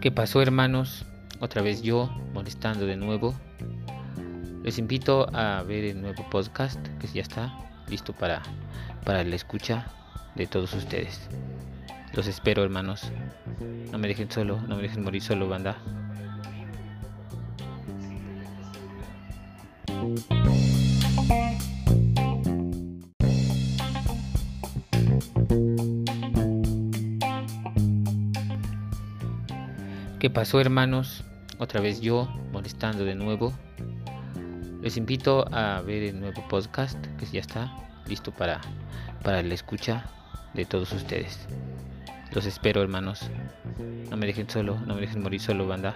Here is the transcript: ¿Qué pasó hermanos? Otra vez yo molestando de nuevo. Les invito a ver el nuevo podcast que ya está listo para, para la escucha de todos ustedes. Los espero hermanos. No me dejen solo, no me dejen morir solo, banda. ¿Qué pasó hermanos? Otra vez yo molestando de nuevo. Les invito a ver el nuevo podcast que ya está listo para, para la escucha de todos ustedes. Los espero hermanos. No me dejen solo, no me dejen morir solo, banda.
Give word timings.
¿Qué 0.00 0.12
pasó 0.12 0.40
hermanos? 0.40 1.04
Otra 1.40 1.60
vez 1.60 1.82
yo 1.82 2.08
molestando 2.32 2.86
de 2.86 2.96
nuevo. 2.96 3.34
Les 4.62 4.78
invito 4.78 5.28
a 5.34 5.62
ver 5.62 5.84
el 5.84 6.00
nuevo 6.00 6.28
podcast 6.30 6.80
que 6.98 7.06
ya 7.08 7.22
está 7.22 7.52
listo 7.88 8.12
para, 8.12 8.42
para 9.04 9.24
la 9.24 9.34
escucha 9.34 9.86
de 10.34 10.46
todos 10.46 10.72
ustedes. 10.74 11.28
Los 12.14 12.26
espero 12.26 12.62
hermanos. 12.62 13.10
No 13.90 13.98
me 13.98 14.08
dejen 14.08 14.30
solo, 14.30 14.60
no 14.62 14.76
me 14.76 14.82
dejen 14.82 15.04
morir 15.04 15.22
solo, 15.22 15.48
banda. 15.48 15.76
¿Qué 30.18 30.30
pasó 30.30 30.60
hermanos? 30.60 31.22
Otra 31.58 31.80
vez 31.80 32.00
yo 32.00 32.28
molestando 32.50 33.04
de 33.04 33.14
nuevo. 33.14 33.52
Les 34.82 34.96
invito 34.96 35.46
a 35.54 35.80
ver 35.80 36.02
el 36.02 36.18
nuevo 36.18 36.42
podcast 36.48 36.98
que 37.18 37.26
ya 37.26 37.38
está 37.38 37.72
listo 38.08 38.32
para, 38.32 38.60
para 39.22 39.44
la 39.44 39.54
escucha 39.54 40.06
de 40.54 40.64
todos 40.64 40.92
ustedes. 40.92 41.46
Los 42.32 42.46
espero 42.46 42.82
hermanos. 42.82 43.30
No 44.10 44.16
me 44.16 44.26
dejen 44.26 44.50
solo, 44.50 44.80
no 44.86 44.96
me 44.96 45.02
dejen 45.02 45.22
morir 45.22 45.40
solo, 45.40 45.68
banda. 45.68 45.94